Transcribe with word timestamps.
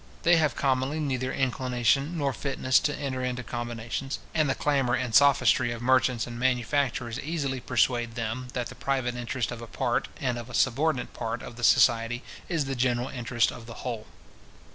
They 0.23 0.37
have 0.37 0.55
commonly 0.55 0.99
neither 0.99 1.31
inclination 1.31 2.17
nor 2.17 2.33
fitness 2.33 2.79
to 2.79 2.95
enter 2.97 3.23
into 3.23 3.43
combinations; 3.43 4.17
and 4.33 4.49
the 4.49 4.55
clamour 4.55 4.95
and 4.95 5.13
sophistry 5.13 5.71
of 5.71 5.79
merchants 5.83 6.25
and 6.25 6.39
manufacturers 6.39 7.19
easily 7.19 7.59
persuade 7.59 8.15
them, 8.15 8.47
that 8.53 8.69
the 8.69 8.73
private 8.73 9.13
interest 9.13 9.51
of 9.51 9.61
a 9.61 9.67
part, 9.67 10.07
and 10.19 10.39
of 10.39 10.49
a 10.49 10.55
subordinate 10.55 11.13
part, 11.13 11.43
of 11.43 11.55
the 11.55 11.63
society, 11.63 12.23
is 12.49 12.65
the 12.65 12.73
general 12.73 13.09
interest 13.09 13.51
of 13.51 13.67
the 13.67 13.83
whole. 13.85 14.07